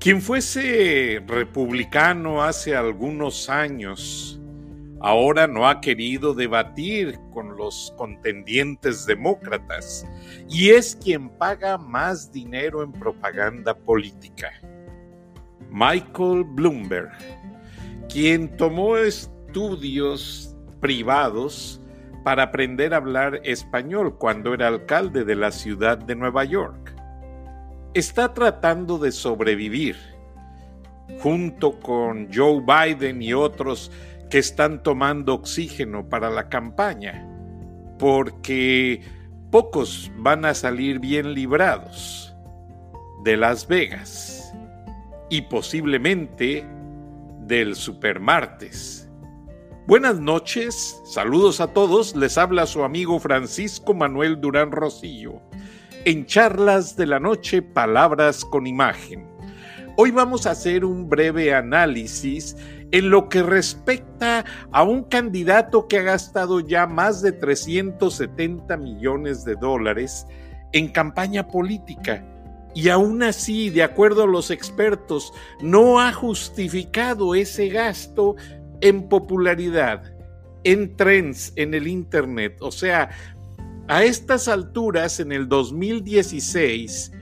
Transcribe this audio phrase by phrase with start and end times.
[0.00, 4.40] Quien fuese republicano hace algunos años,
[5.00, 10.06] ahora no ha querido debatir con los contendientes demócratas
[10.48, 14.52] y es quien paga más dinero en propaganda política.
[15.68, 17.10] Michael Bloomberg,
[18.08, 21.82] quien tomó estudios privados
[22.22, 26.97] para aprender a hablar español cuando era alcalde de la ciudad de Nueva York.
[27.94, 29.96] Está tratando de sobrevivir
[31.20, 33.90] junto con Joe Biden y otros
[34.30, 37.26] que están tomando oxígeno para la campaña,
[37.98, 39.02] porque
[39.50, 42.34] pocos van a salir bien librados
[43.24, 44.52] de Las Vegas
[45.30, 46.66] y posiblemente
[47.40, 49.08] del Supermartes.
[49.86, 55.40] Buenas noches, saludos a todos, les habla su amigo Francisco Manuel Durán Rosillo.
[56.04, 59.28] En charlas de la noche, palabras con imagen.
[59.96, 62.56] Hoy vamos a hacer un breve análisis
[62.92, 69.44] en lo que respecta a un candidato que ha gastado ya más de 370 millones
[69.44, 70.26] de dólares
[70.72, 72.24] en campaña política
[72.74, 78.36] y aún así, de acuerdo a los expertos, no ha justificado ese gasto
[78.80, 80.14] en popularidad,
[80.64, 82.56] en trends, en el Internet.
[82.60, 83.10] O sea,
[83.88, 87.12] a estas alturas, en el 2016,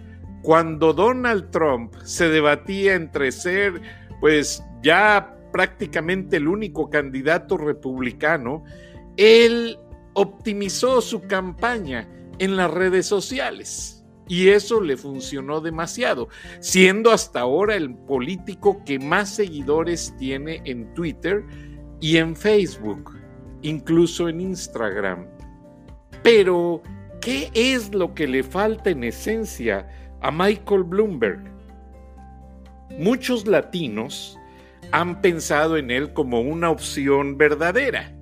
[0.43, 3.81] cuando Donald Trump se debatía entre ser,
[4.21, 8.65] pues ya prácticamente el único candidato republicano,
[9.17, 9.79] él
[10.15, 14.05] optimizó su campaña en las redes sociales.
[14.29, 16.29] Y eso le funcionó demasiado,
[16.59, 21.45] siendo hasta ahora el político que más seguidores tiene en Twitter
[22.01, 23.17] y en Facebook,
[23.63, 25.36] incluso en Instagram.
[26.23, 26.83] Pero,
[27.21, 29.89] ¿qué es lo que le falta en esencia
[30.21, 31.41] a Michael Bloomberg?
[32.99, 34.39] Muchos latinos
[34.93, 38.13] han pensado en él como una opción verdadera,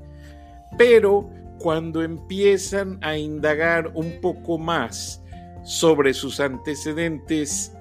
[0.78, 5.25] pero cuando empiezan a indagar un poco más,
[5.65, 7.72] sobre sus antecedentes,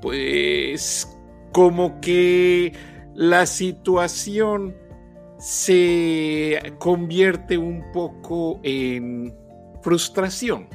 [0.00, 1.08] pues
[1.52, 2.72] como que
[3.14, 4.76] la situación
[5.38, 9.34] se convierte un poco en
[9.84, 10.66] frustración,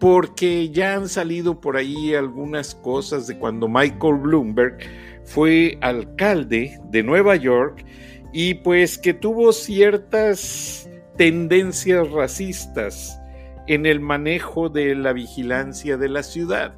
[0.00, 4.78] porque ya han salido por ahí algunas cosas de cuando Michael Bloomberg
[5.24, 7.84] fue alcalde de Nueva York
[8.32, 13.20] y pues que tuvo ciertas tendencias racistas
[13.68, 16.74] en el manejo de la vigilancia de la ciudad.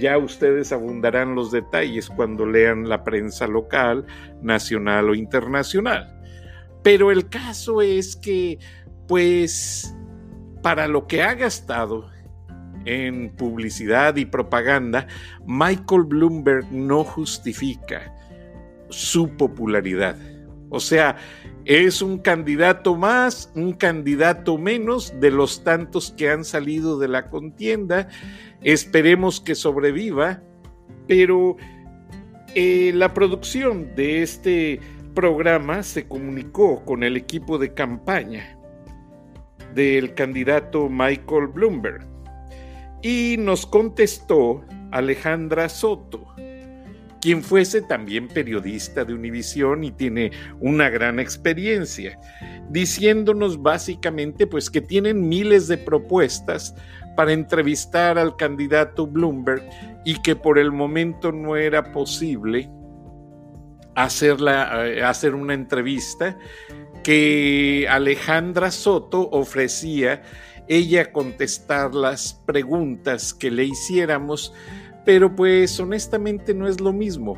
[0.00, 4.06] Ya ustedes abundarán los detalles cuando lean la prensa local,
[4.42, 6.20] nacional o internacional.
[6.82, 8.58] Pero el caso es que,
[9.06, 9.94] pues,
[10.62, 12.10] para lo que ha gastado
[12.84, 15.06] en publicidad y propaganda,
[15.46, 18.14] Michael Bloomberg no justifica
[18.88, 20.16] su popularidad.
[20.70, 21.16] O sea,
[21.64, 27.28] es un candidato más, un candidato menos de los tantos que han salido de la
[27.28, 28.08] contienda.
[28.62, 30.42] Esperemos que sobreviva,
[31.06, 31.56] pero
[32.54, 34.80] eh, la producción de este
[35.14, 38.59] programa se comunicó con el equipo de campaña
[39.74, 42.06] del candidato Michael Bloomberg.
[43.02, 46.26] Y nos contestó Alejandra Soto
[47.20, 52.18] quien fuese también periodista de Univisión y tiene una gran experiencia,
[52.70, 56.74] diciéndonos básicamente pues que tienen miles de propuestas
[57.16, 59.62] para entrevistar al candidato Bloomberg
[60.04, 62.70] y que por el momento no era posible
[63.94, 66.38] hacerla, eh, hacer una entrevista
[67.02, 70.22] que Alejandra Soto ofrecía
[70.68, 74.52] ella contestar las preguntas que le hiciéramos
[75.04, 77.36] pero pues honestamente no es lo mismo.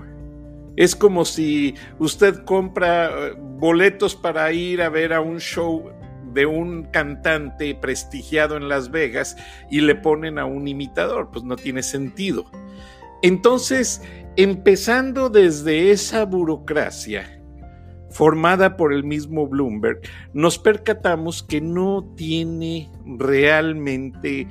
[0.77, 5.91] Es como si usted compra eh, boletos para ir a ver a un show
[6.33, 9.37] de un cantante prestigiado en Las Vegas
[9.71, 12.51] y le ponen a un imitador, pues no tiene sentido.
[13.21, 14.03] Entonces,
[14.37, 17.42] empezando desde esa burocracia
[18.13, 20.01] formada por el mismo Bloomberg,
[20.33, 24.47] nos percatamos que no tiene realmente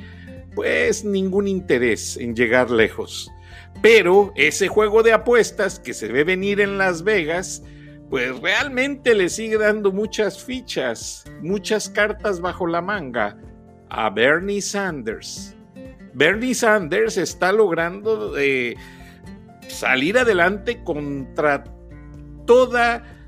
[0.55, 3.31] pues ningún interés en llegar lejos.
[3.81, 7.63] Pero ese juego de apuestas que se ve venir en Las Vegas,
[8.09, 13.37] pues realmente le sigue dando muchas fichas, muchas cartas bajo la manga
[13.89, 15.55] a Bernie Sanders.
[16.13, 18.75] Bernie Sanders está logrando eh,
[19.67, 21.63] salir adelante contra
[22.45, 23.20] toda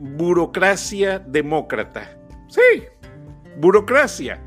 [0.00, 2.18] burocracia demócrata.
[2.48, 2.82] Sí,
[3.58, 4.42] burocracia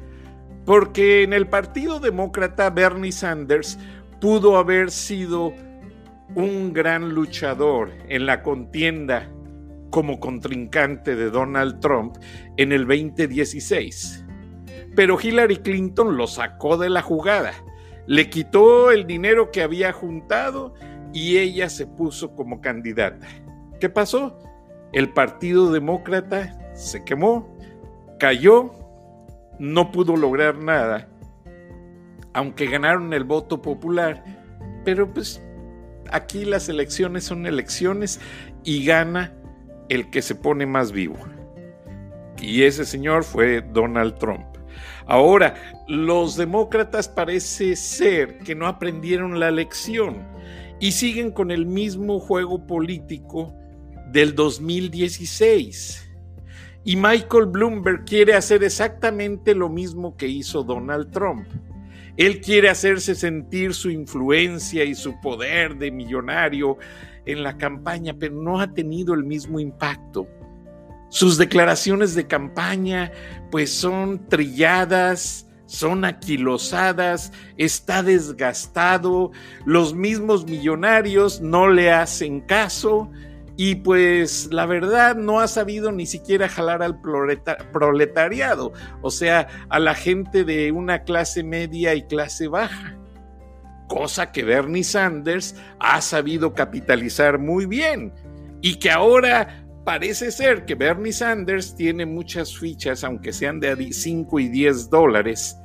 [0.65, 3.77] porque en el Partido Demócrata Bernie Sanders
[4.21, 5.53] pudo haber sido
[6.35, 9.29] un gran luchador en la contienda
[9.89, 12.15] como contrincante de Donald Trump
[12.57, 14.25] en el 2016.
[14.95, 17.53] Pero Hillary Clinton lo sacó de la jugada,
[18.07, 20.73] le quitó el dinero que había juntado
[21.13, 23.27] y ella se puso como candidata.
[23.79, 24.39] ¿Qué pasó?
[24.93, 27.57] El Partido Demócrata se quemó,
[28.19, 28.71] cayó,
[29.57, 31.09] no pudo lograr nada,
[32.33, 34.23] aunque ganaron el voto popular,
[34.85, 35.41] pero pues
[36.11, 38.21] aquí las elecciones son elecciones
[38.63, 39.33] y gana
[39.89, 41.17] el que se pone más vivo.
[42.39, 44.45] Y ese señor fue Donald Trump.
[45.07, 45.55] Ahora,
[45.87, 50.27] los demócratas parece ser que no aprendieron la lección
[50.79, 53.55] y siguen con el mismo juego político
[54.13, 56.07] del 2016.
[56.85, 61.47] Y Michael Bloomberg quiere hacer exactamente lo mismo que hizo Donald Trump.
[62.15, 66.77] Él quiere hacerse sentir su influencia y su poder de millonario
[67.25, 70.27] en la campaña, pero no ha tenido el mismo impacto.
[71.09, 73.11] Sus declaraciones de campaña
[73.49, 79.31] pues son trilladas, son aquilosadas, está desgastado,
[79.65, 83.09] los mismos millonarios no le hacen caso
[83.55, 89.79] y pues la verdad no ha sabido ni siquiera jalar al proletariado, o sea, a
[89.79, 92.97] la gente de una clase media y clase baja.
[93.87, 98.11] Cosa que Bernie Sanders ha sabido capitalizar muy bien
[98.61, 104.39] y que ahora parece ser que Bernie Sanders tiene muchas fichas, aunque sean de 5
[104.39, 105.57] y 10 dólares,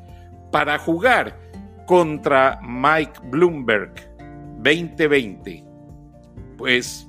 [0.50, 1.38] para jugar
[1.86, 3.94] contra Mike Bloomberg
[4.58, 5.64] 2020.
[6.58, 7.07] Pues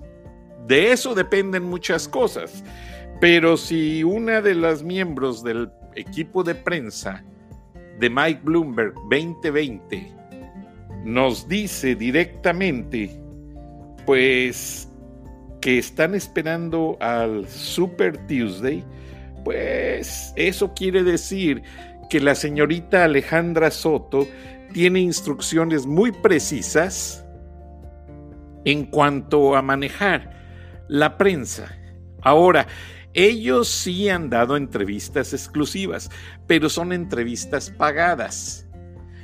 [0.67, 2.63] de eso dependen muchas cosas.
[3.19, 7.23] Pero si una de las miembros del equipo de prensa
[7.99, 10.15] de Mike Bloomberg 2020
[11.03, 13.19] nos dice directamente,
[14.05, 14.89] pues
[15.61, 18.83] que están esperando al Super Tuesday,
[19.43, 21.61] pues eso quiere decir
[22.09, 24.27] que la señorita Alejandra Soto
[24.73, 27.25] tiene instrucciones muy precisas
[28.65, 30.38] en cuanto a manejar
[30.89, 31.71] la prensa.
[32.21, 32.67] Ahora,
[33.13, 36.09] ellos sí han dado entrevistas exclusivas,
[36.47, 38.67] pero son entrevistas pagadas.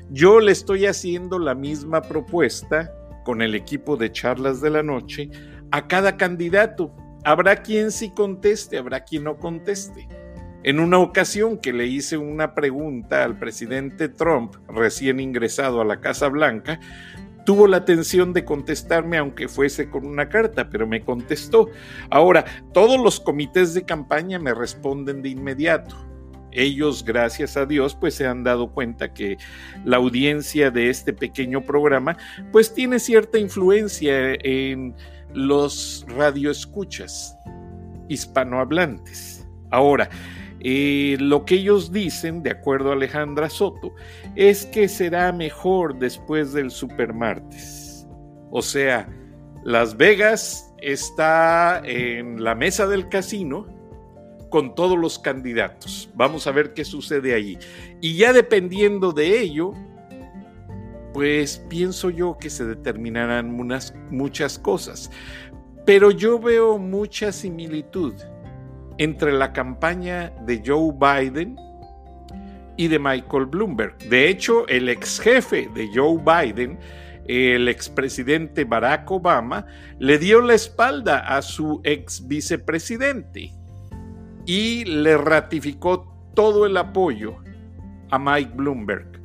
[0.09, 2.93] Yo le estoy haciendo la misma propuesta
[3.25, 5.29] con el equipo de charlas de la noche
[5.71, 6.95] a cada candidato.
[7.23, 10.07] Habrá quien sí conteste, habrá quien no conteste.
[10.63, 16.01] En una ocasión que le hice una pregunta al presidente Trump, recién ingresado a la
[16.01, 16.79] Casa Blanca,
[17.45, 21.69] tuvo la atención de contestarme aunque fuese con una carta, pero me contestó.
[22.09, 22.43] Ahora,
[22.73, 25.95] todos los comités de campaña me responden de inmediato.
[26.51, 29.37] Ellos, gracias a Dios, pues se han dado cuenta que
[29.83, 32.17] la audiencia de este pequeño programa,
[32.51, 34.95] pues tiene cierta influencia en
[35.33, 37.37] los radioescuchas
[38.07, 39.45] hispanohablantes.
[39.69, 40.09] Ahora,
[40.59, 43.93] eh, lo que ellos dicen, de acuerdo a Alejandra Soto,
[44.35, 48.07] es que será mejor después del supermartes.
[48.51, 49.07] O sea,
[49.63, 53.67] Las Vegas está en la mesa del casino
[54.49, 56.09] con todos los candidatos.
[56.15, 57.57] Vamos a ver qué sucede allí.
[58.01, 59.73] Y ya dependiendo de ello,
[61.13, 63.51] pues pienso yo que se determinarán
[64.11, 65.11] muchas cosas.
[65.85, 68.13] Pero yo veo mucha similitud
[68.97, 71.57] entre la campaña de Joe Biden
[72.77, 73.97] y de Michael Bloomberg.
[74.09, 76.77] De hecho, el ex jefe de Joe Biden,
[77.27, 79.65] el expresidente Barack Obama,
[79.99, 83.51] le dio la espalda a su ex vicepresidente
[84.45, 87.37] y le ratificó todo el apoyo
[88.11, 89.15] a Mike Bloomberg.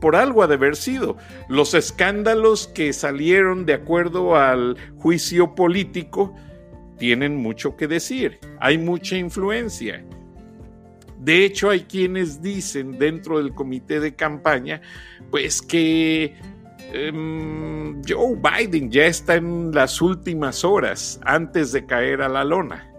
[0.00, 1.16] Por algo ha de haber sido.
[1.48, 6.34] Los escándalos que salieron de acuerdo al juicio político
[6.98, 10.04] tienen mucho que decir, hay mucha influencia.
[11.18, 14.80] De hecho, hay quienes dicen dentro del comité de campaña,
[15.30, 16.36] pues que
[16.92, 22.92] em, Joe Biden ya está en las últimas horas antes de caer a la lona,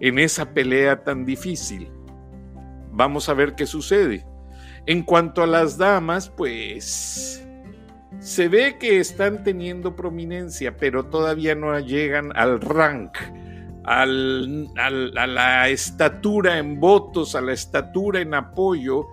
[0.00, 1.90] en esa pelea tan difícil.
[2.92, 4.24] Vamos a ver qué sucede.
[4.86, 7.45] En cuanto a las damas, pues
[8.26, 13.16] se ve que están teniendo prominencia, pero todavía no llegan al rank,
[13.84, 19.06] a la estatura en votos, a la estatura en apoyo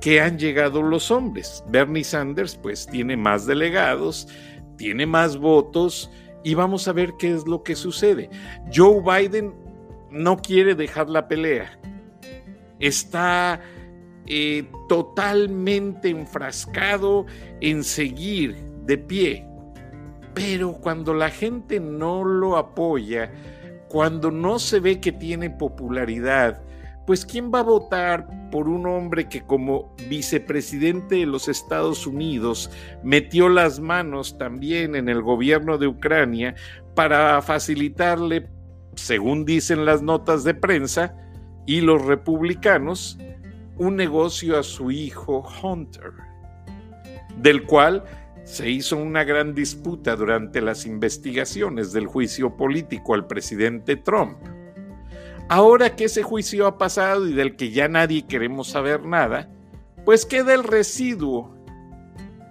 [0.00, 1.62] que han llegado los hombres.
[1.68, 4.26] Bernie Sanders pues tiene más delegados,
[4.76, 6.10] tiene más votos
[6.42, 8.30] y vamos a ver qué es lo que sucede.
[8.74, 9.54] Joe Biden
[10.10, 11.78] no quiere dejar la pelea.
[12.80, 13.60] Está
[14.32, 17.26] eh, totalmente enfrascado
[17.60, 18.54] en seguir
[18.86, 19.44] de pie.
[20.34, 23.32] Pero cuando la gente no lo apoya,
[23.88, 26.62] cuando no se ve que tiene popularidad,
[27.08, 32.70] pues ¿quién va a votar por un hombre que como vicepresidente de los Estados Unidos
[33.02, 36.54] metió las manos también en el gobierno de Ucrania
[36.94, 38.48] para facilitarle,
[38.94, 41.16] según dicen las notas de prensa,
[41.66, 43.18] y los republicanos,
[43.80, 46.12] un negocio a su hijo Hunter,
[47.38, 48.04] del cual
[48.44, 54.36] se hizo una gran disputa durante las investigaciones del juicio político al presidente Trump.
[55.48, 59.48] Ahora que ese juicio ha pasado y del que ya nadie queremos saber nada,
[60.04, 61.56] pues queda el residuo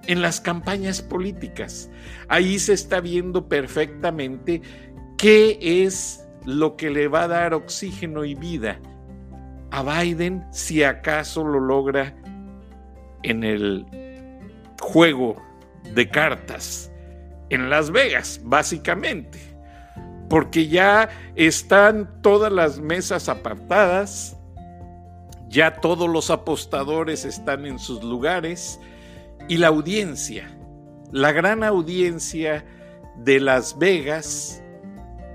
[0.07, 1.91] en las campañas políticas.
[2.27, 4.63] Ahí se está viendo perfectamente
[5.15, 8.81] qué es lo que le va a dar oxígeno y vida
[9.71, 12.15] a Biden si acaso lo logra
[13.23, 13.85] en el
[14.81, 15.35] juego
[15.93, 16.91] de cartas
[17.49, 19.39] en Las Vegas, básicamente,
[20.29, 24.37] porque ya están todas las mesas apartadas,
[25.47, 28.79] ya todos los apostadores están en sus lugares
[29.47, 30.47] y la audiencia,
[31.11, 32.63] la gran audiencia
[33.17, 34.63] de Las Vegas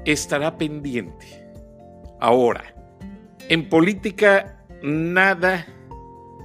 [0.04, 1.44] estará pendiente.
[2.20, 2.73] Ahora,
[3.48, 5.66] en política nada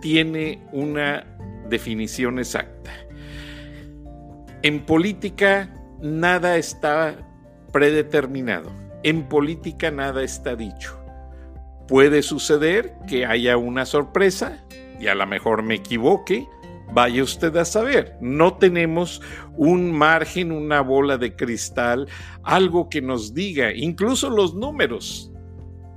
[0.02, 1.26] tiene una
[1.70, 2.92] definición exacta.
[4.62, 7.16] En política nada está
[7.72, 8.72] predeterminado.
[9.04, 11.00] En política nada está dicho.
[11.88, 14.66] Puede suceder que haya una sorpresa
[15.00, 16.48] y a lo mejor me equivoque.
[16.92, 19.22] Vaya usted a saber, no tenemos
[19.56, 22.08] un margen, una bola de cristal,
[22.42, 25.32] algo que nos diga, incluso los números.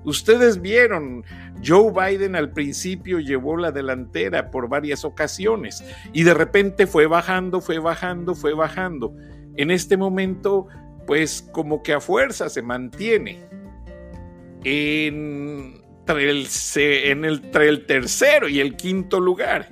[0.04, 1.24] Ustedes vieron,
[1.64, 7.60] Joe Biden al principio llevó la delantera por varias ocasiones y de repente fue bajando,
[7.60, 9.14] fue bajando, fue bajando.
[9.56, 10.66] En este momento,
[11.06, 13.44] pues como que a fuerza se mantiene
[14.64, 19.68] en el, entre el tercero y el quinto lugar.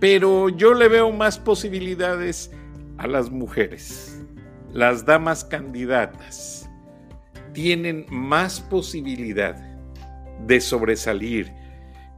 [0.00, 2.50] Pero yo le veo más posibilidades
[2.98, 4.22] a las mujeres,
[4.72, 6.65] las damas candidatas
[7.56, 9.56] tienen más posibilidad
[10.46, 11.50] de sobresalir,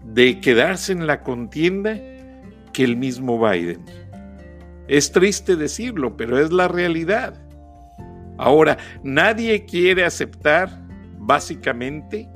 [0.02, 1.96] de quedarse en la contienda
[2.72, 3.84] que el mismo Biden.
[4.88, 7.40] Es triste decirlo, pero es la realidad.
[8.36, 10.84] Ahora, nadie quiere aceptar
[11.18, 12.28] básicamente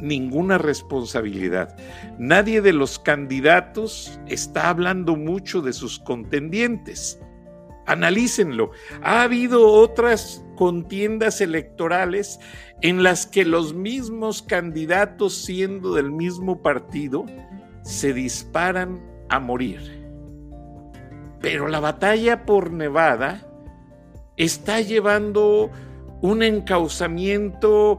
[0.00, 1.76] ninguna responsabilidad.
[2.18, 7.20] Nadie de los candidatos está hablando mucho de sus contendientes.
[7.86, 8.72] Analícenlo.
[9.02, 12.38] Ha habido otras contiendas electorales
[12.82, 17.26] en las que los mismos candidatos, siendo del mismo partido,
[17.82, 19.80] se disparan a morir.
[21.40, 23.44] Pero la batalla por Nevada
[24.36, 25.68] está llevando
[26.20, 27.98] un encauzamiento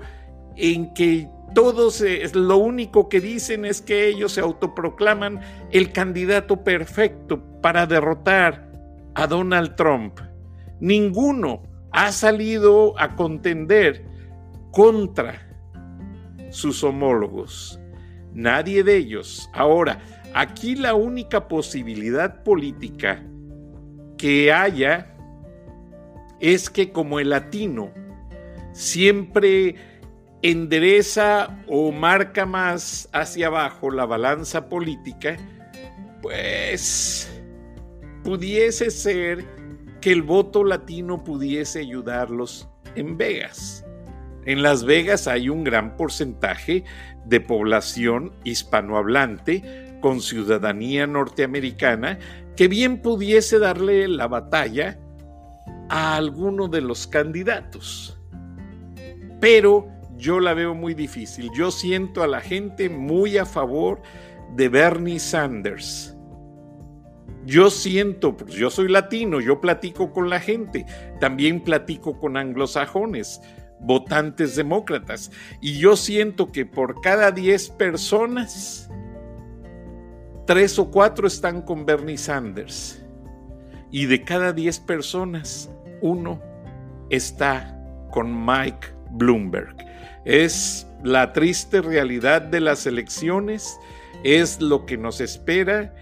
[0.56, 2.02] en que todos
[2.34, 5.42] lo único que dicen es que ellos se autoproclaman
[5.72, 8.72] el candidato perfecto para derrotar
[9.16, 10.18] a Donald Trump.
[10.80, 14.04] Ninguno ha salido a contender
[14.72, 15.48] contra
[16.50, 17.80] sus homólogos.
[18.34, 19.50] Nadie de ellos.
[19.54, 20.00] Ahora,
[20.34, 23.24] aquí la única posibilidad política
[24.18, 25.16] que haya
[26.40, 27.94] es que como el latino
[28.74, 29.76] siempre
[30.42, 35.38] endereza o marca más hacia abajo la balanza política,
[36.22, 37.30] pues
[38.24, 39.46] pudiese ser
[40.04, 43.86] que el voto latino pudiese ayudarlos en Vegas.
[44.44, 46.84] En Las Vegas hay un gran porcentaje
[47.24, 52.20] de población hispanohablante con ciudadanía norteamericana
[52.58, 55.00] que bien pudiese darle la batalla
[55.88, 58.20] a alguno de los candidatos.
[59.40, 61.50] Pero yo la veo muy difícil.
[61.56, 64.02] Yo siento a la gente muy a favor
[64.54, 66.13] de Bernie Sanders
[67.46, 70.86] yo siento, pues yo soy latino, yo platico con la gente,
[71.20, 73.42] también platico con anglosajones,
[73.80, 75.32] votantes demócratas,
[75.62, 78.90] y yo siento que por cada 10 personas,
[80.46, 83.04] tres o cuatro están con Bernie Sanders,
[83.92, 85.70] y de cada 10 personas,
[86.02, 86.42] uno
[87.10, 87.78] está
[88.12, 89.76] con Mike Bloomberg.
[90.26, 93.78] Es la triste realidad de las elecciones,
[94.24, 95.94] es lo que nos espera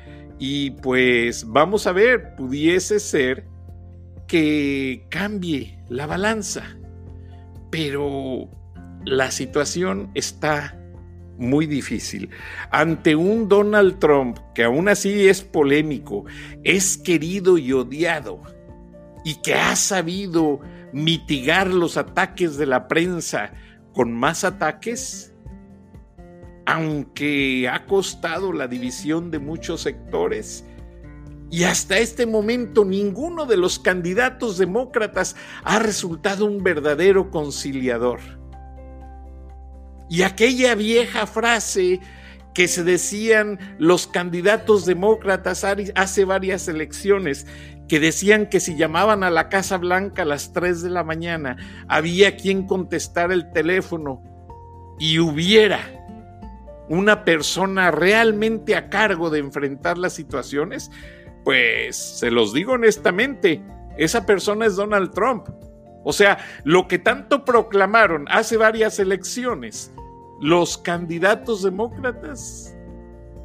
[0.43, 3.45] y pues vamos a ver, pudiese ser
[4.27, 6.63] que cambie la balanza,
[7.69, 8.49] pero
[9.05, 10.75] la situación está
[11.37, 12.31] muy difícil.
[12.71, 16.25] Ante un Donald Trump que aún así es polémico,
[16.63, 18.41] es querido y odiado,
[19.23, 20.59] y que ha sabido
[20.91, 23.53] mitigar los ataques de la prensa
[23.93, 25.30] con más ataques,
[26.65, 30.65] aunque ha costado la división de muchos sectores,
[31.51, 38.21] y hasta este momento ninguno de los candidatos demócratas ha resultado un verdadero conciliador.
[40.09, 41.99] Y aquella vieja frase
[42.53, 45.65] que se decían los candidatos demócratas
[45.95, 47.45] hace varias elecciones,
[47.87, 51.57] que decían que si llamaban a la Casa Blanca a las 3 de la mañana,
[51.89, 54.23] había quien contestar el teléfono
[54.99, 56.00] y hubiera
[56.91, 60.91] una persona realmente a cargo de enfrentar las situaciones,
[61.45, 63.63] pues se los digo honestamente,
[63.97, 65.47] esa persona es Donald Trump.
[66.03, 69.93] O sea, lo que tanto proclamaron hace varias elecciones
[70.41, 72.75] los candidatos demócratas,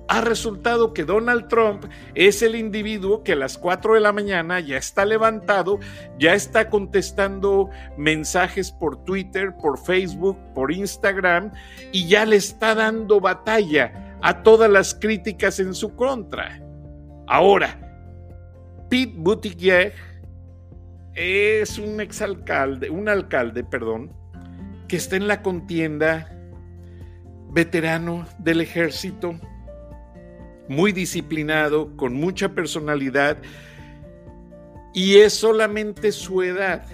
[0.08, 1.84] ha resultado que Donald Trump
[2.14, 5.80] es el individuo que a las 4 de la mañana ya está levantado,
[6.18, 11.52] ya está contestando mensajes por Twitter, por Facebook, por Instagram
[11.92, 16.60] y ya le está dando batalla a todas las críticas en su contra.
[17.26, 17.80] Ahora,
[18.88, 19.92] Pete Buttigieg
[21.14, 24.12] es un exalcalde, un alcalde, perdón,
[24.86, 26.30] que está en la contienda,
[27.50, 29.40] veterano del ejército,
[30.68, 33.38] muy disciplinado, con mucha personalidad,
[34.94, 36.86] y es solamente su edad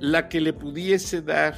[0.00, 1.54] la que le pudiese dar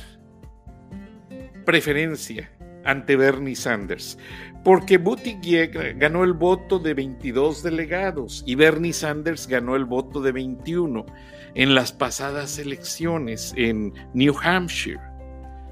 [1.64, 2.50] preferencia
[2.84, 4.16] ante Bernie Sanders
[4.64, 10.32] porque Buttigieg ganó el voto de 22 delegados y Bernie Sanders ganó el voto de
[10.32, 11.06] 21
[11.54, 15.00] en las pasadas elecciones en New Hampshire.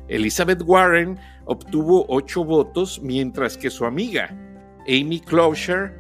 [0.08, 4.34] Elizabeth Warren obtuvo 8 votos, mientras que su amiga
[4.88, 5.98] Amy Klobuchar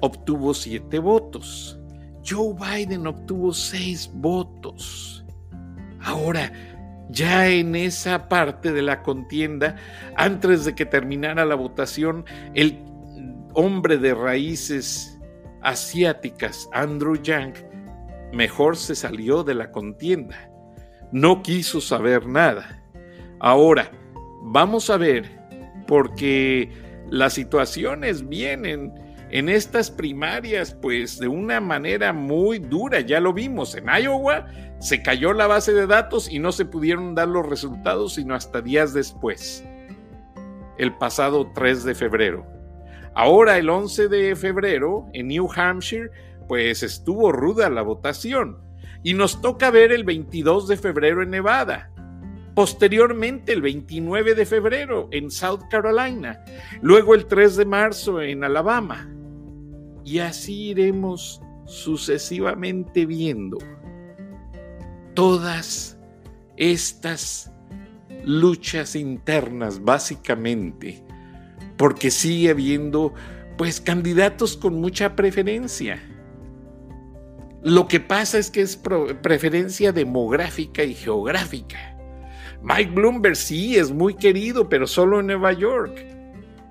[0.00, 1.78] obtuvo 7 votos.
[2.24, 5.24] Joe Biden obtuvo 6 votos.
[6.00, 6.52] Ahora,
[7.08, 9.76] ya en esa parte de la contienda,
[10.16, 12.78] antes de que terminara la votación, el
[13.54, 15.18] hombre de raíces
[15.62, 17.54] asiáticas, Andrew Yang,
[18.32, 20.50] mejor se salió de la contienda.
[21.12, 22.82] No quiso saber nada.
[23.38, 23.90] Ahora,
[24.42, 25.40] vamos a ver,
[25.86, 26.70] porque
[27.10, 28.92] las situaciones vienen
[29.30, 34.46] en estas primarias, pues de una manera muy dura, ya lo vimos, en Iowa
[34.78, 38.60] se cayó la base de datos y no se pudieron dar los resultados sino hasta
[38.60, 39.64] días después,
[40.78, 42.46] el pasado 3 de febrero.
[43.14, 46.10] Ahora, el 11 de febrero, en New Hampshire,
[46.46, 48.58] pues estuvo ruda la votación
[49.02, 51.90] y nos toca ver el 22 de febrero en Nevada.
[52.56, 56.42] Posteriormente, el 29 de febrero en South Carolina.
[56.80, 59.10] Luego el 3 de marzo en Alabama.
[60.06, 63.58] Y así iremos sucesivamente viendo
[65.12, 65.98] todas
[66.56, 67.52] estas
[68.24, 71.04] luchas internas, básicamente,
[71.76, 73.12] porque sigue habiendo
[73.58, 76.02] pues candidatos con mucha preferencia.
[77.62, 78.80] Lo que pasa es que es
[79.20, 81.95] preferencia demográfica y geográfica.
[82.68, 86.04] Mike Bloomberg sí es muy querido, pero solo en Nueva York.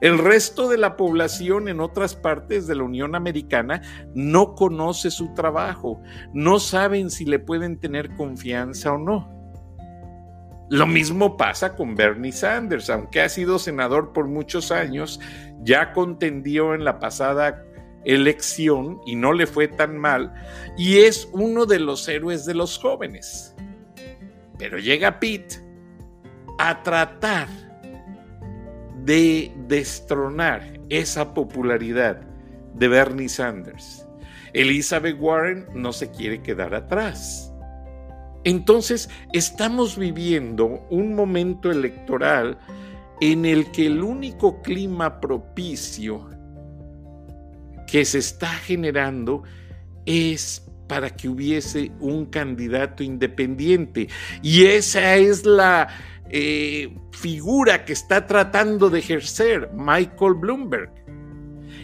[0.02, 3.82] El resto de la población en otras partes de la Unión Americana
[4.14, 6.02] no conoce su trabajo,
[6.34, 9.32] no saben si le pueden tener confianza o no.
[10.70, 15.22] Lo mismo pasa con Bernie Sanders, aunque ha sido senador por muchos años,
[15.64, 17.64] ya contendió en la pasada
[18.04, 20.34] elección y no le fue tan mal,
[20.78, 23.56] y es uno de los héroes de los jóvenes.
[24.58, 25.65] Pero llega Pete
[26.70, 27.48] a tratar
[29.04, 32.22] de destronar esa popularidad
[32.74, 34.08] de Bernie Sanders.
[34.54, 37.54] Elizabeth Warren no se quiere quedar atrás.
[38.46, 42.58] Entonces, estamos viviendo un momento electoral
[43.22, 46.30] en el que el único clima propicio
[47.86, 49.44] que se está generando
[50.08, 54.08] es para que hubiese un candidato independiente.
[54.42, 55.88] Y esa es la
[56.30, 60.92] eh, figura que está tratando de ejercer Michael Bloomberg.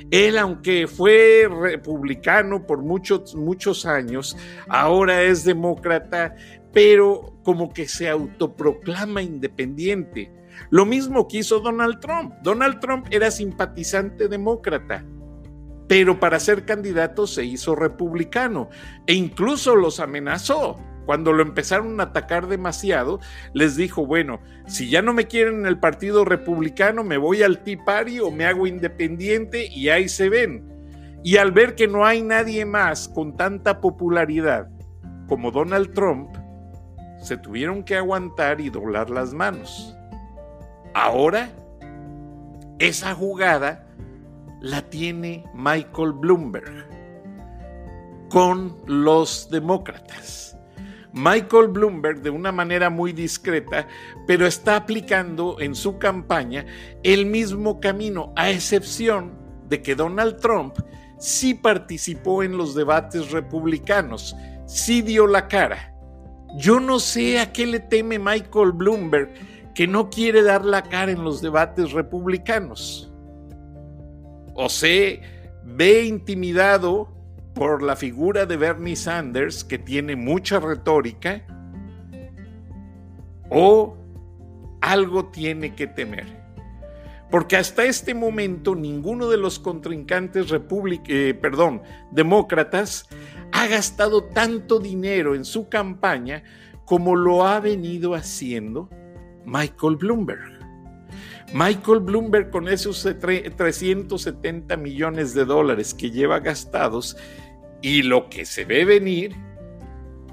[0.09, 4.35] Él, aunque fue republicano por muchos, muchos años,
[4.67, 6.35] ahora es demócrata,
[6.73, 10.31] pero como que se autoproclama independiente.
[10.69, 12.33] Lo mismo que hizo Donald Trump.
[12.43, 15.05] Donald Trump era simpatizante demócrata,
[15.87, 18.69] pero para ser candidato se hizo republicano
[19.07, 20.77] e incluso los amenazó.
[21.05, 23.19] Cuando lo empezaron a atacar demasiado,
[23.53, 27.63] les dijo, bueno, si ya no me quieren en el Partido Republicano, me voy al
[27.63, 30.69] Tea Party o me hago independiente y ahí se ven.
[31.23, 34.69] Y al ver que no hay nadie más con tanta popularidad
[35.27, 36.35] como Donald Trump
[37.21, 39.95] se tuvieron que aguantar y doblar las manos.
[40.93, 41.49] Ahora,
[42.79, 43.87] esa jugada
[44.59, 46.85] la tiene Michael Bloomberg
[48.29, 50.50] con los demócratas.
[51.13, 53.87] Michael Bloomberg de una manera muy discreta,
[54.27, 56.65] pero está aplicando en su campaña
[57.03, 59.33] el mismo camino, a excepción
[59.67, 60.75] de que Donald Trump
[61.19, 65.93] sí participó en los debates republicanos, sí dio la cara.
[66.57, 69.29] Yo no sé a qué le teme Michael Bloomberg
[69.73, 73.11] que no quiere dar la cara en los debates republicanos.
[74.53, 75.21] O se
[75.63, 77.20] ve intimidado
[77.53, 81.43] por la figura de Bernie Sanders, que tiene mucha retórica,
[83.49, 83.97] o
[84.81, 86.41] algo tiene que temer.
[87.29, 90.47] Porque hasta este momento ninguno de los contrincantes
[91.07, 93.07] eh, perdón, demócratas
[93.53, 96.43] ha gastado tanto dinero en su campaña
[96.85, 98.89] como lo ha venido haciendo
[99.45, 100.60] Michael Bloomberg.
[101.53, 107.17] Michael Bloomberg con esos 370 millones de dólares que lleva gastados
[107.81, 109.35] y lo que se ve venir,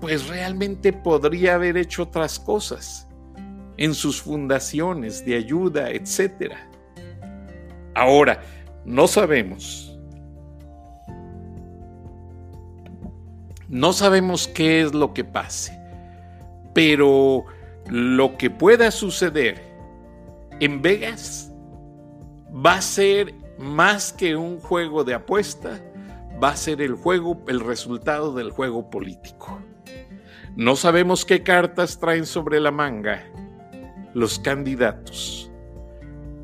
[0.00, 3.08] pues realmente podría haber hecho otras cosas
[3.78, 6.52] en sus fundaciones de ayuda, etc.
[7.94, 8.40] Ahora,
[8.84, 9.98] no sabemos.
[13.68, 15.78] No sabemos qué es lo que pase,
[16.74, 17.44] pero
[17.90, 19.67] lo que pueda suceder
[20.60, 21.52] en Vegas
[22.54, 25.80] va a ser más que un juego de apuesta,
[26.42, 29.60] va a ser el juego, el resultado del juego político.
[30.56, 33.24] No sabemos qué cartas traen sobre la manga
[34.14, 35.50] los candidatos,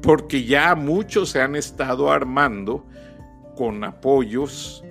[0.02, 2.86] porque ya muchos se han estado armando
[3.56, 4.84] con apoyos,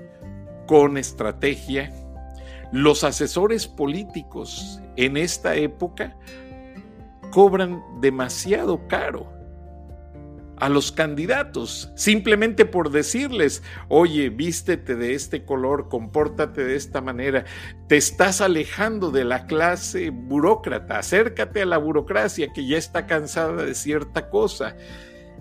[0.68, 1.94] con estrategia.
[2.72, 6.18] Los asesores políticos en esta época
[7.34, 9.28] cobran demasiado caro
[10.58, 17.44] a los candidatos, simplemente por decirles, oye, vístete de este color, compórtate de esta manera,
[17.88, 23.64] te estás alejando de la clase burócrata, acércate a la burocracia que ya está cansada
[23.66, 24.78] de cierta cosa.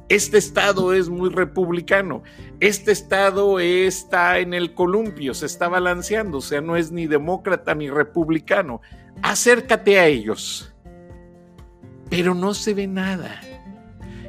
[0.08, 2.22] Este estado es muy republicano,
[2.58, 7.74] este estado está en el columpio, se está balanceando, o sea, no es ni demócrata
[7.74, 8.80] ni republicano.
[9.22, 10.71] Acércate a ellos
[12.12, 13.40] pero no se ve nada.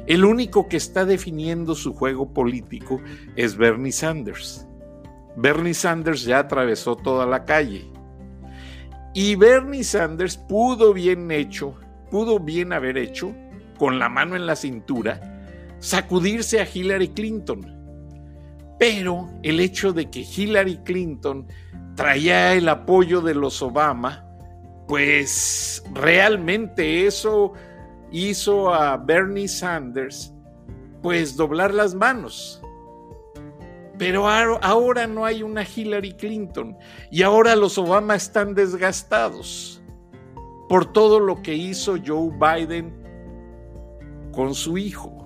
[0.06, 2.98] El único que está definiendo su juego político
[3.36, 4.66] es Bernie Sanders.
[5.36, 7.84] Bernie Sanders ya atravesó toda la calle.
[9.12, 11.74] Y Bernie Sanders pudo bien hecho,
[12.10, 13.34] pudo bien haber hecho,
[13.76, 15.44] con la mano en la cintura,
[15.78, 17.70] sacudirse a Hillary Clinton.
[18.78, 21.48] Pero el hecho de que Hillary Clinton
[21.96, 24.26] traía el apoyo de los Obama,
[24.88, 27.52] pues realmente eso
[28.14, 30.32] hizo a Bernie Sanders
[31.02, 32.62] pues doblar las manos.
[33.98, 36.76] Pero ahora no hay una Hillary Clinton
[37.10, 39.82] y ahora los Obama están desgastados
[40.68, 42.92] por todo lo que hizo Joe Biden
[44.32, 45.20] con su hijo.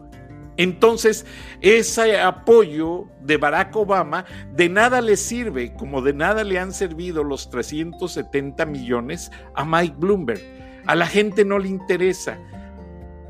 [0.56, 1.24] Entonces,
[1.60, 4.24] ese apoyo de Barack Obama
[4.54, 9.96] de nada le sirve, como de nada le han servido los 370 millones a Mike
[9.98, 10.40] Bloomberg.
[10.86, 12.38] A la gente no le interesa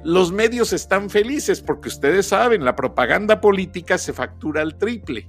[0.04, 5.28] los medios están felices porque ustedes saben, la propaganda política se factura al triple.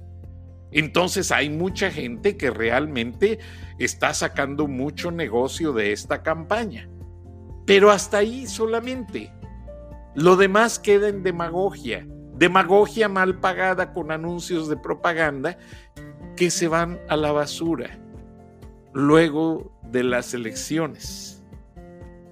[0.72, 3.40] Entonces hay mucha gente que realmente
[3.78, 6.88] está sacando mucho negocio de esta campaña.
[7.66, 9.32] Pero hasta ahí solamente.
[10.14, 12.06] Lo demás queda en demagogia.
[12.34, 15.58] Demagogia mal pagada con anuncios de propaganda
[16.36, 17.98] que se van a la basura
[18.92, 21.39] luego de las elecciones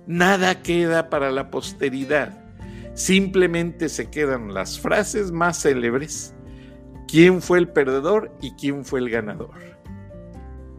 [0.09, 2.33] nada queda para la posteridad.
[2.95, 6.35] Simplemente se quedan las frases más célebres,
[7.07, 9.55] quién fue el perdedor y quién fue el ganador.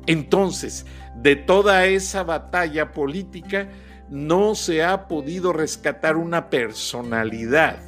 [0.08, 3.70] Entonces, de toda esa batalla política,
[4.10, 7.80] no se ha podido rescatar una personalidad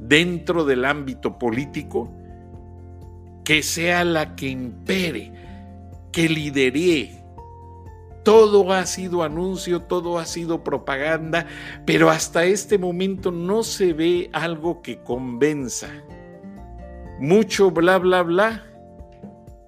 [0.00, 2.12] dentro del ámbito político
[3.44, 5.32] que sea la que impere,
[6.10, 7.19] que lidere,
[8.22, 11.46] todo ha sido anuncio, todo ha sido propaganda,
[11.86, 15.88] pero hasta este momento no se ve algo que convenza.
[17.18, 18.64] Mucho bla, bla, bla,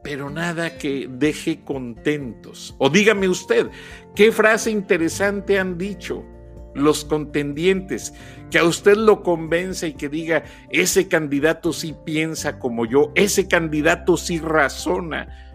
[0.02, 2.74] pero nada que deje contentos.
[2.78, 3.68] O dígame usted,
[4.14, 6.24] ¿qué frase interesante han dicho
[6.74, 8.14] los contendientes?
[8.50, 13.48] Que a usted lo convence y que diga, ese candidato sí piensa como yo, ese
[13.48, 15.51] candidato sí razona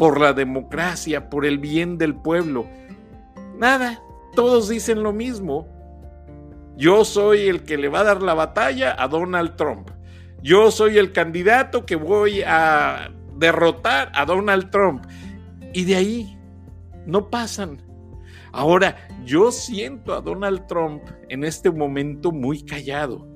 [0.00, 2.66] por la democracia, por el bien del pueblo.
[3.58, 4.02] Nada,
[4.34, 5.68] todos dicen lo mismo.
[6.74, 9.90] Yo soy el que le va a dar la batalla a Donald Trump.
[10.42, 15.04] Yo soy el candidato que voy a derrotar a Donald Trump.
[15.74, 16.38] Y de ahí
[17.04, 17.82] no pasan.
[18.52, 23.28] Ahora, yo siento a Donald Trump en este momento muy callado,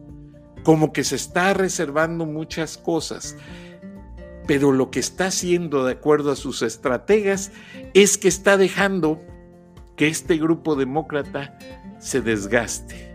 [0.63, 3.37] como que se está reservando muchas cosas,
[4.47, 7.53] pero lo que está haciendo de acuerdo a sus estrategas
[7.95, 9.23] es que está dejando
[9.97, 11.59] que este grupo demócrata
[11.99, 13.15] se desgaste,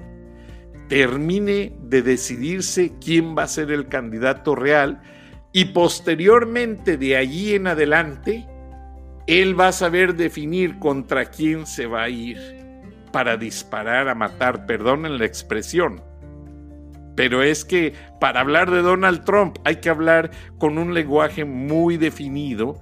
[0.87, 5.01] termine de decidirse quién va a ser el candidato real
[5.51, 8.47] y posteriormente de allí en adelante,
[9.27, 12.37] él va a saber definir contra quién se va a ir
[13.11, 16.08] para disparar a matar, perdonen la expresión.
[17.19, 21.97] Pero es que para hablar de Donald Trump hay que hablar con un lenguaje muy
[21.97, 22.79] definido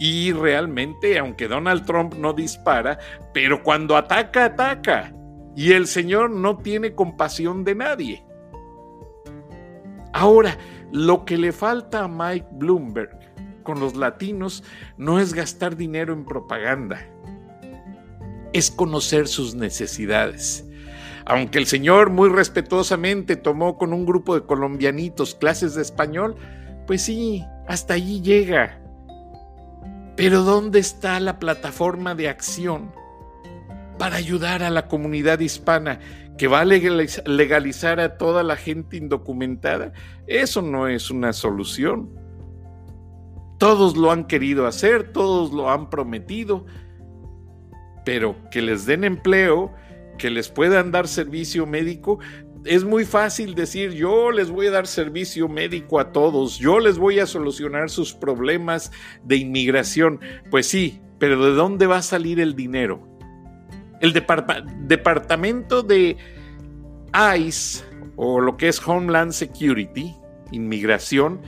[0.00, 2.98] y realmente, aunque Donald Trump no dispara,
[3.32, 5.14] pero cuando ataca, ataca.
[5.54, 8.26] Y el señor no tiene compasión de nadie.
[10.12, 10.58] Ahora,
[10.90, 13.16] lo que le falta a Mike Bloomberg
[13.62, 14.64] con los latinos
[14.96, 17.06] no es gastar dinero en propaganda,
[18.52, 20.67] es conocer sus necesidades.
[21.28, 26.36] Aunque el señor muy respetuosamente tomó con un grupo de colombianitos clases de español,
[26.86, 28.80] pues sí, hasta allí llega.
[30.16, 32.90] Pero ¿dónde está la plataforma de acción
[33.98, 36.00] para ayudar a la comunidad hispana
[36.38, 39.92] que va a legalizar a toda la gente indocumentada?
[40.26, 42.08] Eso no es una solución.
[43.58, 46.64] Todos lo han querido hacer, todos lo han prometido,
[48.06, 49.74] pero que les den empleo,
[50.18, 52.18] que les puedan dar servicio médico,
[52.64, 56.98] es muy fácil decir, yo les voy a dar servicio médico a todos, yo les
[56.98, 58.92] voy a solucionar sus problemas
[59.24, 60.20] de inmigración.
[60.50, 63.08] Pues sí, pero ¿de dónde va a salir el dinero?
[64.00, 66.16] El departamento de
[67.38, 67.84] ICE
[68.16, 70.14] o lo que es Homeland Security,
[70.52, 71.40] inmigración,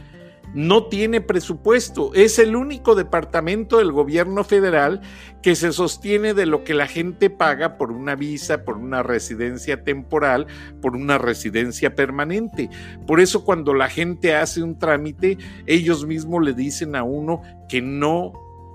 [0.55, 2.13] no tiene presupuesto.
[2.15, 5.01] Es el único departamento del gobierno federal
[5.43, 9.85] que se sostiene de lo que la gente paga por una visa, por una residencia
[9.85, 10.47] temporal,
[10.81, 12.69] por una residencia permanente.
[13.07, 17.81] Por eso cuando la gente hace un trámite, ellos mismos le dicen a uno que
[17.81, 18.33] no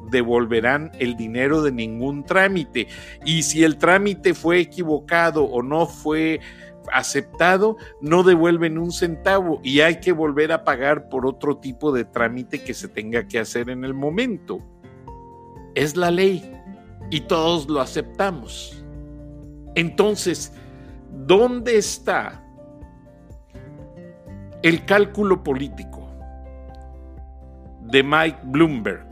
[0.10, 2.88] devolverán el dinero de ningún trámite.
[3.26, 6.40] Y si el trámite fue equivocado o no fue
[6.91, 12.06] aceptado, no devuelven un centavo y hay que volver a pagar por otro tipo de
[12.06, 14.60] trámite que se tenga que hacer en el momento.
[15.76, 16.52] Es la ley
[17.10, 18.84] y todos lo aceptamos.
[19.76, 20.54] Entonces,
[21.12, 22.41] ¿dónde está
[24.63, 26.10] el cálculo político
[27.82, 29.06] de Mike Bloomberg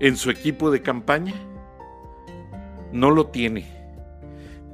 [0.00, 1.34] en su equipo de campaña?
[2.92, 3.66] No lo tiene.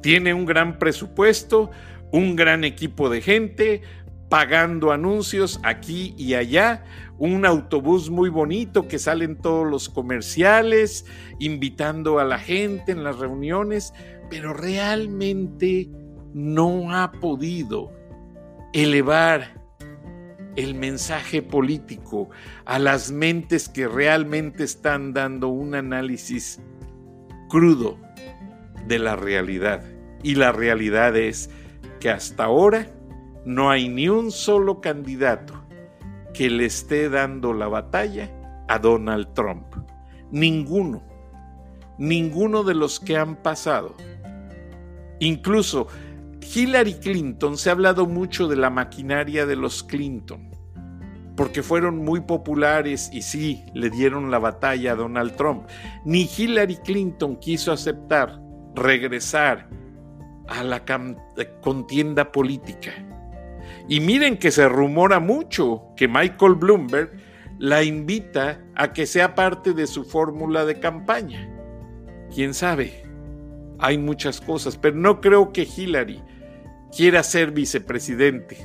[0.01, 1.71] Tiene un gran presupuesto,
[2.15, 3.83] un gran equipo de gente
[4.29, 6.85] pagando anuncios aquí y allá,
[7.19, 11.07] un autobús muy bonito que salen todos los comerciales,
[11.41, 13.93] invitando a la gente en las reuniones,
[14.31, 15.91] pero realmente
[16.33, 17.91] no ha podido
[18.73, 19.61] elevar
[20.55, 22.31] el mensaje político
[22.65, 26.61] a las mentes que realmente están dando un análisis
[27.49, 27.99] crudo
[28.87, 29.83] de la realidad.
[30.23, 31.51] Y la realidad es
[32.05, 32.87] que hasta ahora
[33.47, 35.55] no hay ni un solo candidato
[36.35, 38.31] que le esté dando la batalla
[38.69, 39.65] a Donald Trump.
[40.31, 41.03] Ninguno.
[41.97, 43.95] Ninguno de los que han pasado.
[45.19, 45.87] Incluso
[46.43, 50.51] Hillary Clinton, se ha hablado mucho de la maquinaria de los Clinton,
[51.39, 55.67] porque fueron muy populares y sí, le dieron la batalla a Donald Trump.
[56.05, 58.43] Ni Hillary Clinton quiso aceptar
[58.75, 59.71] regresar
[60.49, 60.85] a la
[61.61, 62.93] contienda política.
[63.89, 67.11] Y miren que se rumora mucho que Michael Bloomberg
[67.59, 71.49] la invita a que sea parte de su fórmula de campaña.
[72.35, 73.05] ¿Quién sabe?
[73.79, 76.23] Hay muchas cosas, pero no creo que Hillary
[76.97, 78.57] quiera ser vicepresidente.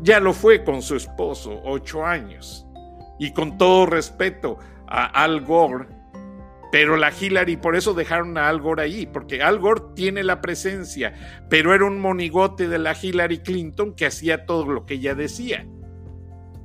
[0.00, 2.66] Ya lo fue con su esposo, ocho años.
[3.18, 5.88] Y con todo respeto a Al Gore,
[6.70, 10.40] pero la Hillary, por eso dejaron a Al Gore ahí, porque Al Gore tiene la
[10.40, 11.14] presencia,
[11.48, 15.66] pero era un monigote de la Hillary Clinton que hacía todo lo que ella decía.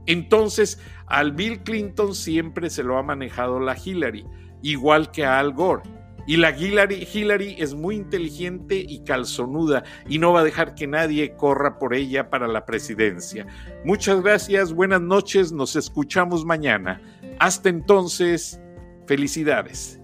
[0.05, 4.25] Entonces, al Bill Clinton siempre se lo ha manejado la Hillary,
[4.61, 5.83] igual que a Al Gore.
[6.25, 10.87] Y la Hillary, Hillary es muy inteligente y calzonuda y no va a dejar que
[10.87, 13.45] nadie corra por ella para la presidencia.
[13.83, 17.01] Muchas gracias, buenas noches, nos escuchamos mañana.
[17.39, 18.61] Hasta entonces,
[19.07, 19.99] Felicidades.